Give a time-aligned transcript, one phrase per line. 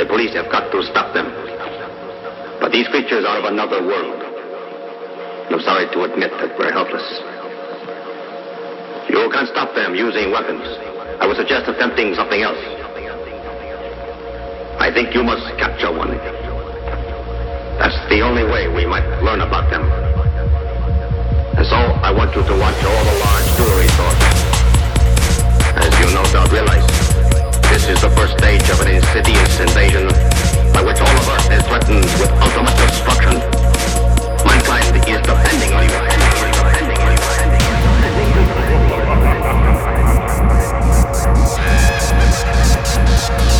[0.00, 1.28] The police have got to stop them.
[2.56, 4.16] But these creatures are of another world.
[5.52, 7.04] I'm sorry to admit that we're helpless.
[9.12, 10.64] You can't stop them using weapons.
[11.20, 12.56] I would suggest attempting something else.
[14.80, 16.16] I think you must capture one.
[17.76, 19.84] That's the only way we might learn about them.
[21.60, 24.20] And so I want you to watch all the large jewelry stores.
[25.76, 26.99] As you no doubt realize,
[27.70, 30.08] this is the first stage of an insidious invasion
[30.74, 33.38] by which all of Earth is threatened with ultimate destruction.
[34.44, 35.90] Mankind is depending on you.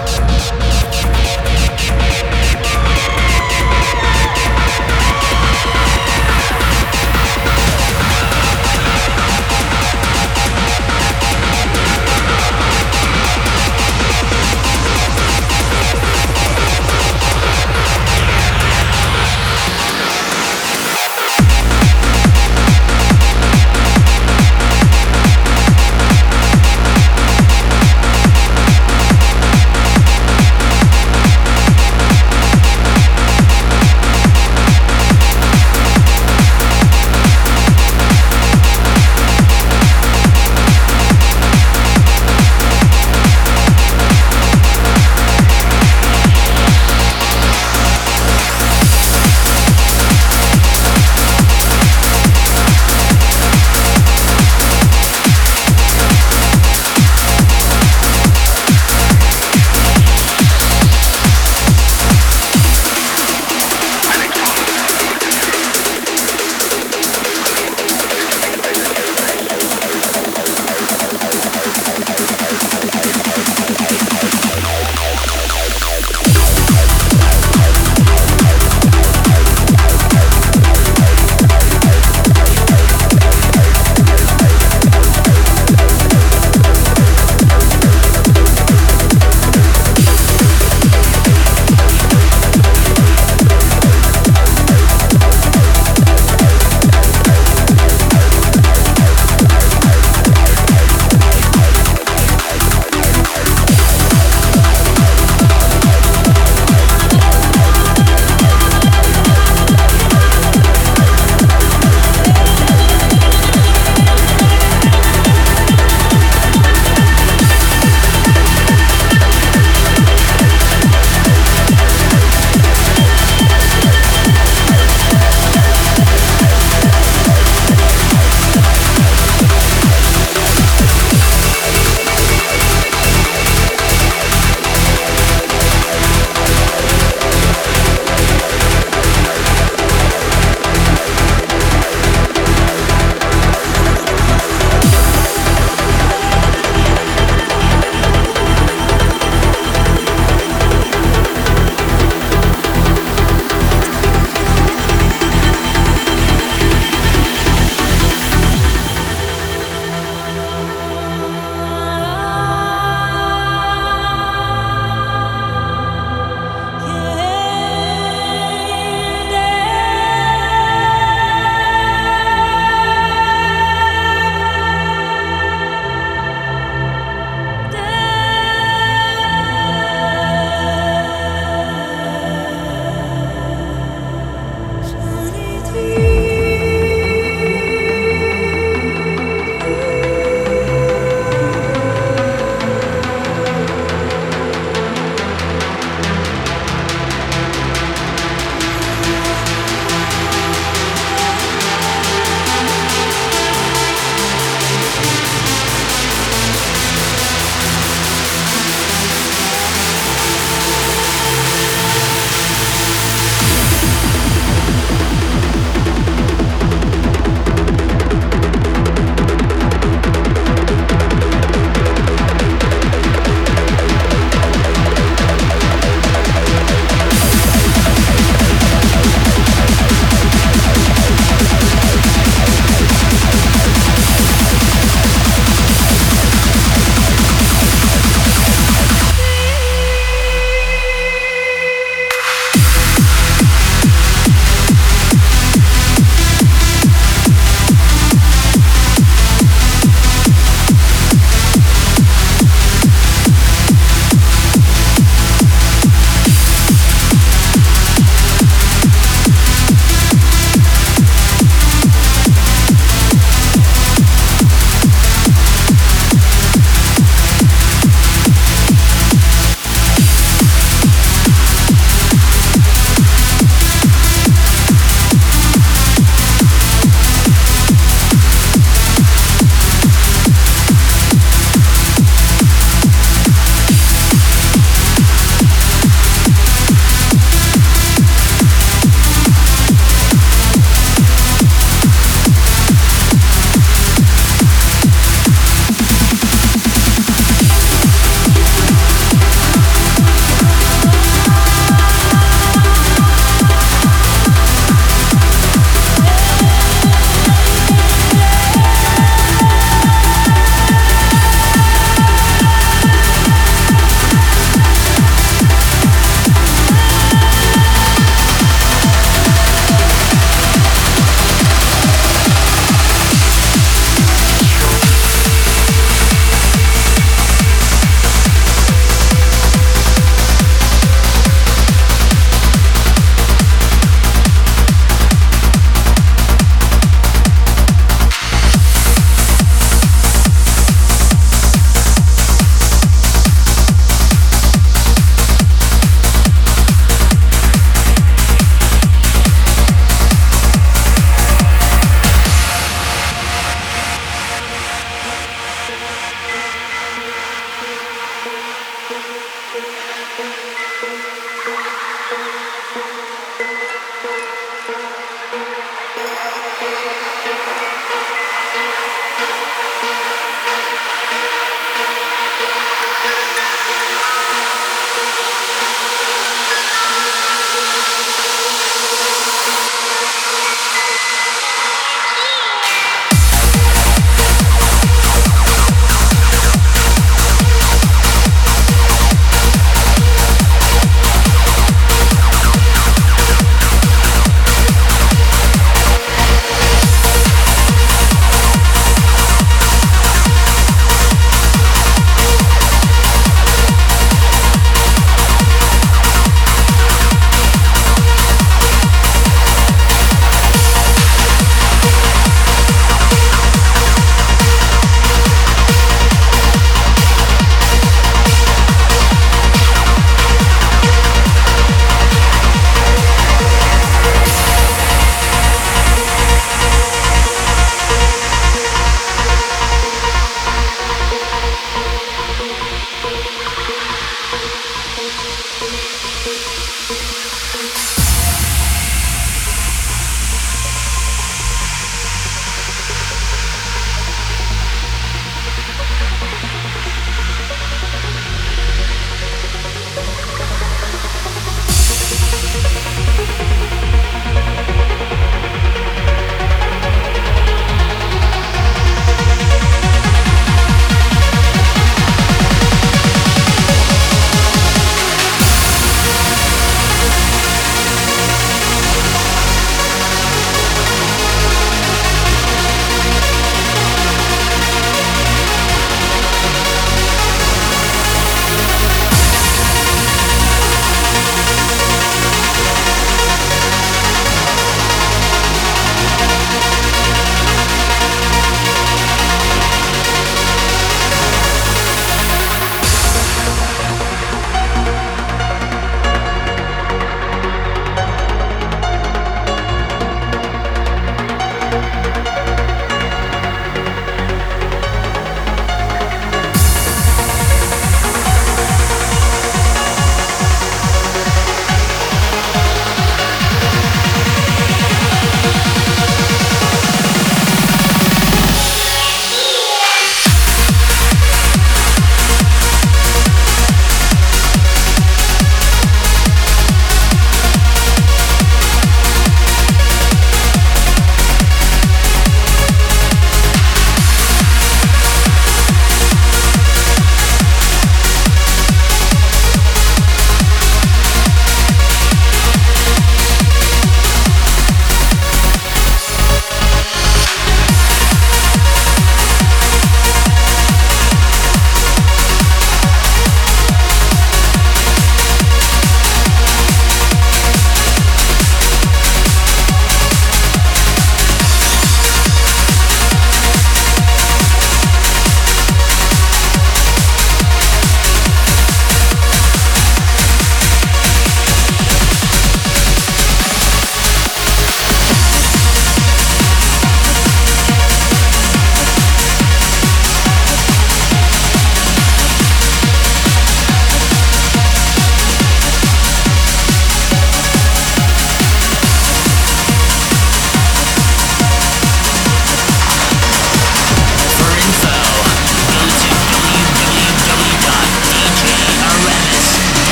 [0.00, 0.05] You.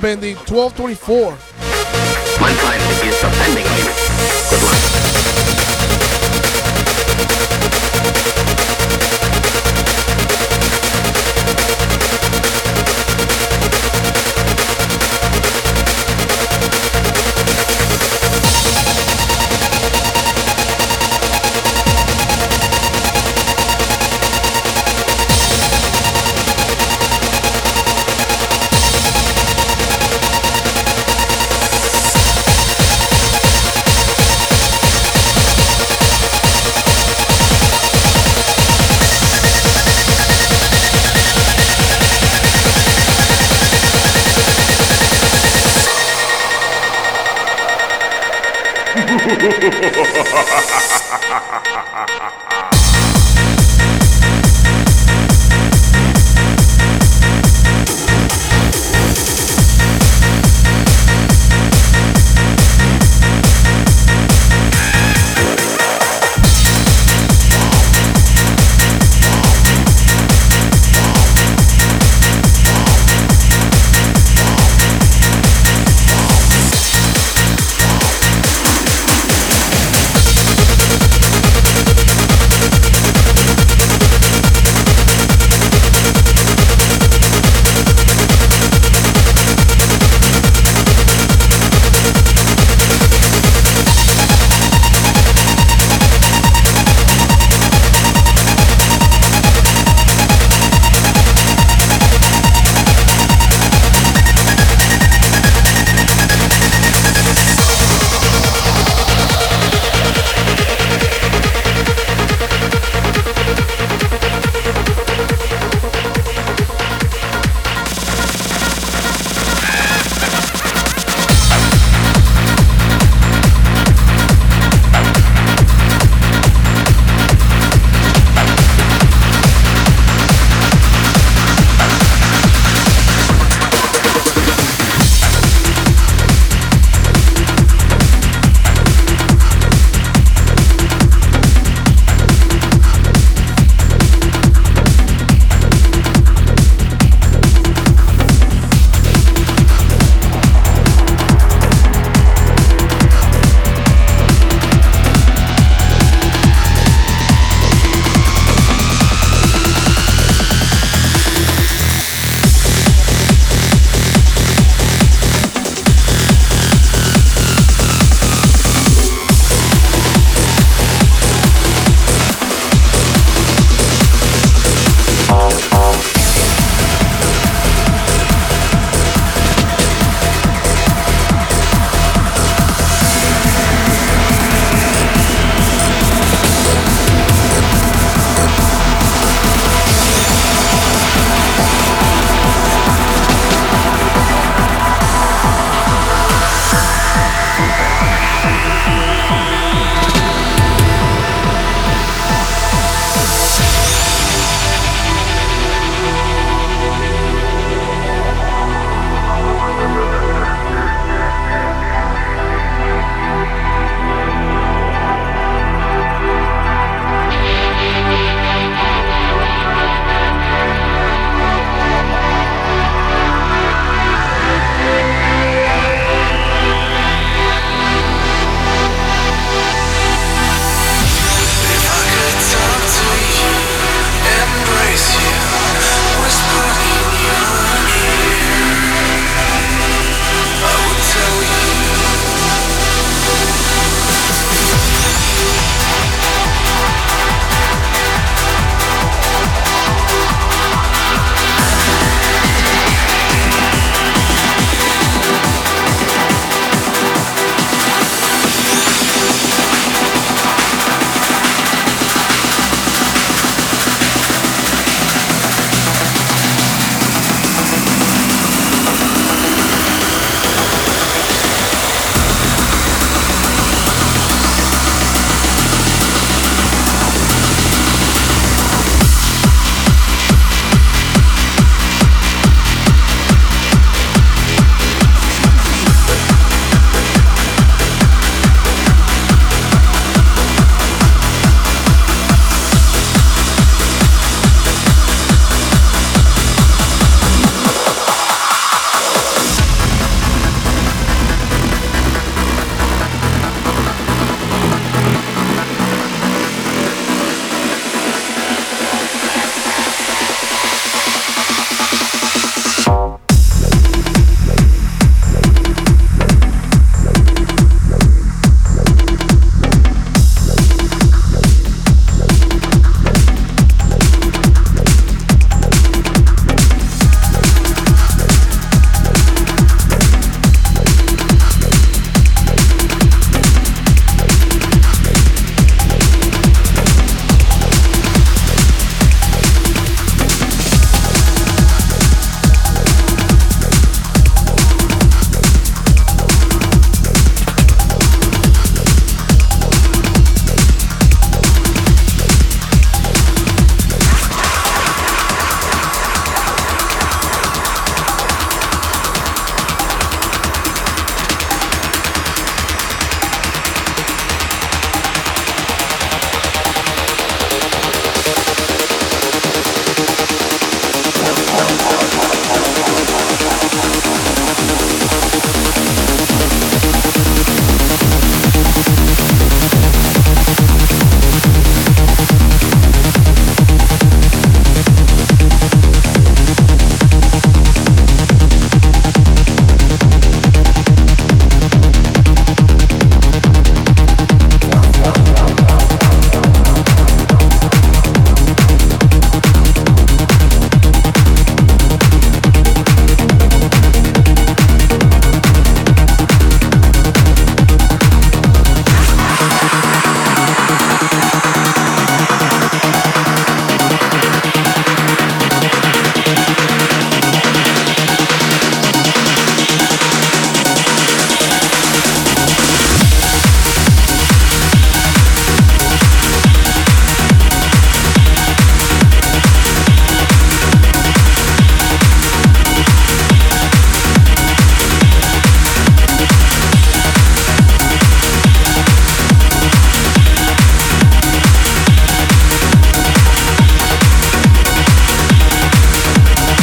[0.00, 1.49] For the follow, 1224.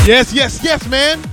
[0.07, 1.26] Yes, yes, yes, man.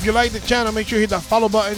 [0.00, 1.76] If you like the channel, make sure you hit that follow button.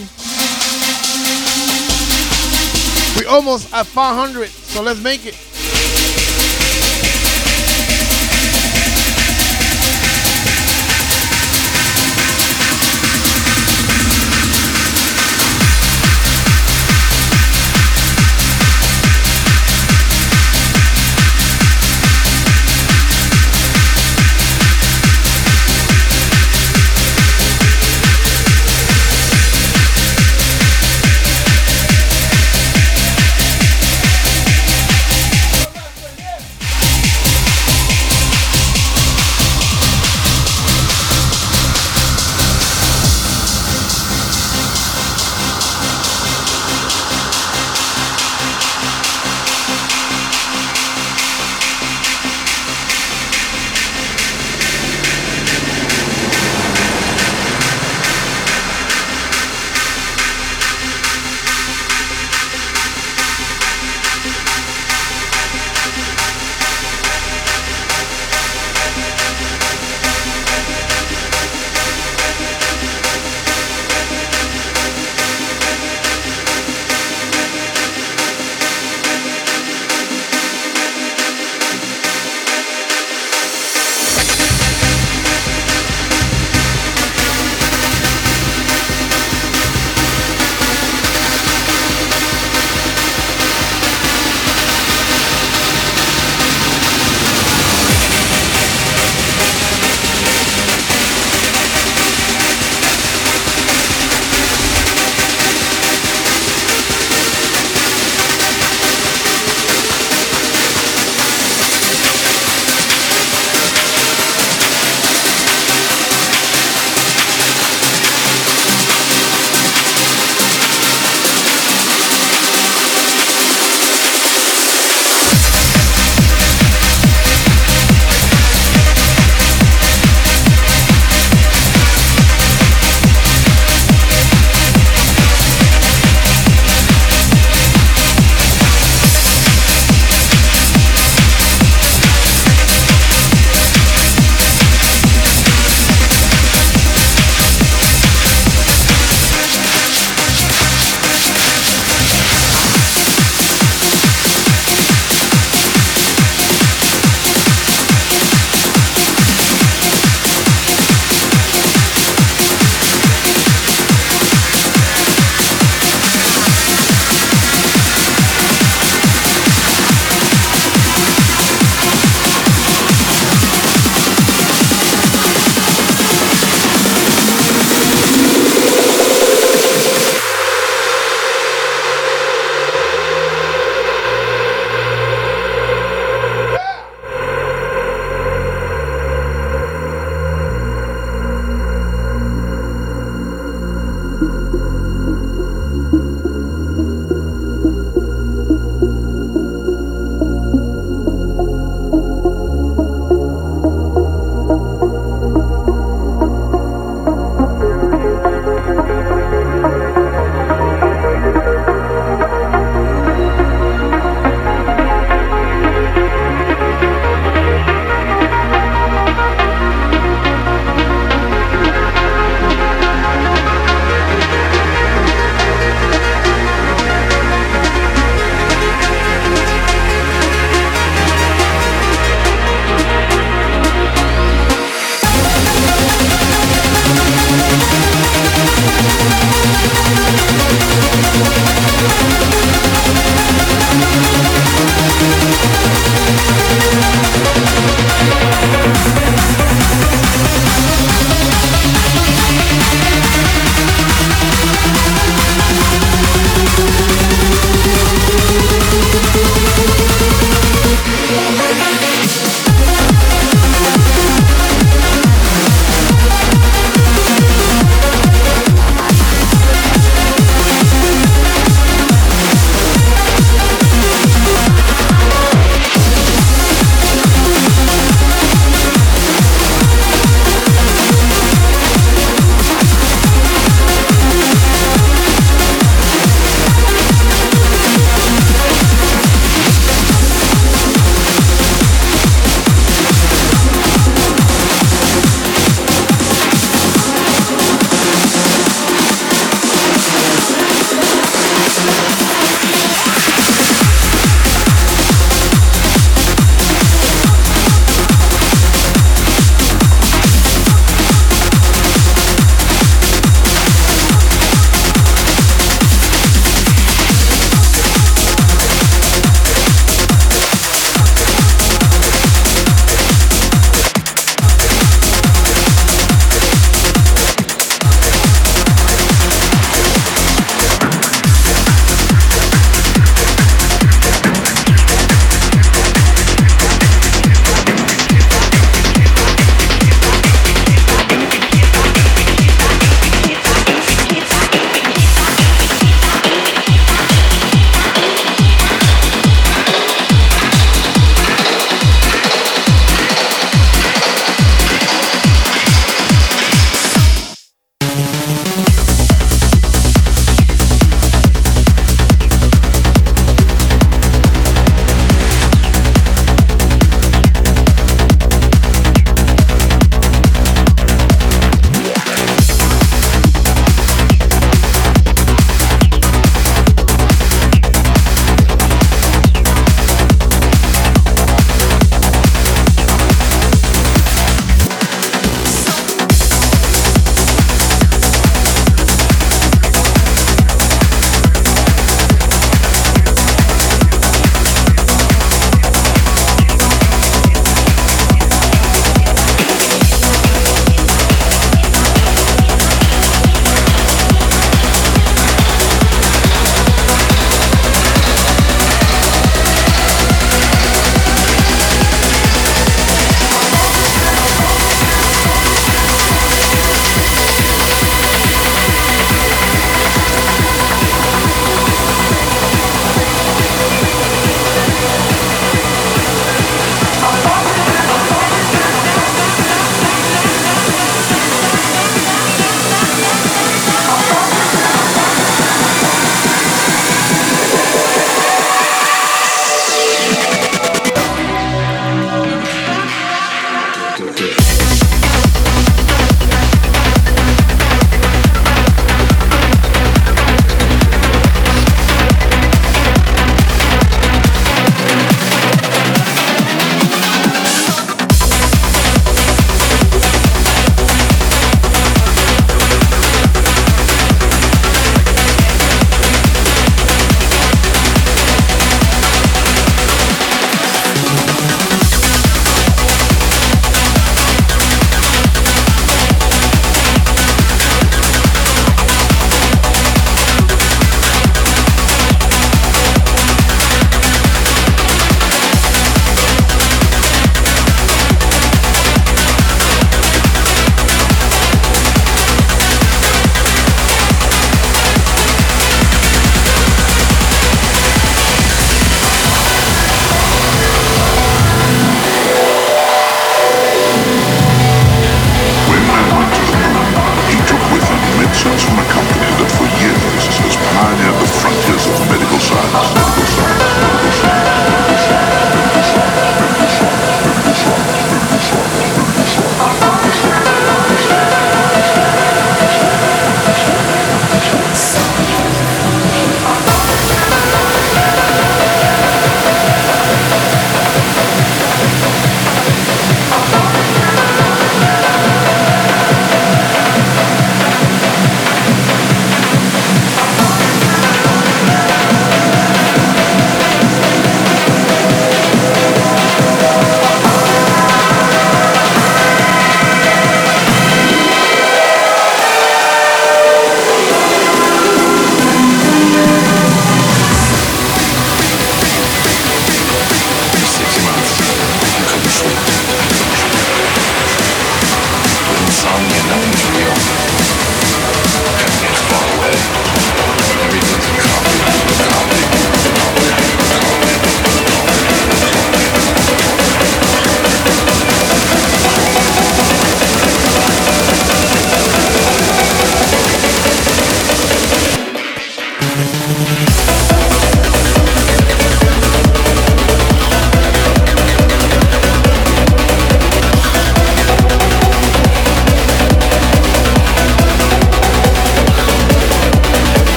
[3.19, 5.35] We almost at 500, so let's make it.